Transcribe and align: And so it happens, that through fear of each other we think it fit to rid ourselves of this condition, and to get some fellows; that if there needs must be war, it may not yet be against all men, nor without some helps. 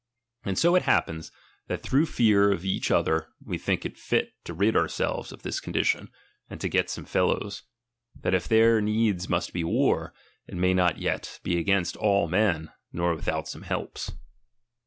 And 0.43 0.57
so 0.57 0.73
it 0.73 0.81
happens, 0.81 1.31
that 1.67 1.83
through 1.83 2.07
fear 2.07 2.51
of 2.51 2.65
each 2.65 2.89
other 2.89 3.27
we 3.45 3.59
think 3.59 3.85
it 3.85 3.99
fit 3.99 4.31
to 4.45 4.53
rid 4.55 4.75
ourselves 4.75 5.31
of 5.31 5.43
this 5.43 5.59
condition, 5.59 6.09
and 6.49 6.59
to 6.59 6.67
get 6.67 6.89
some 6.89 7.05
fellows; 7.05 7.61
that 8.19 8.33
if 8.33 8.47
there 8.47 8.81
needs 8.81 9.29
must 9.29 9.53
be 9.53 9.63
war, 9.63 10.11
it 10.47 10.55
may 10.55 10.73
not 10.73 10.97
yet 10.97 11.39
be 11.43 11.55
against 11.59 11.95
all 11.97 12.27
men, 12.27 12.71
nor 12.91 13.13
without 13.13 13.47
some 13.47 13.61
helps. 13.61 14.11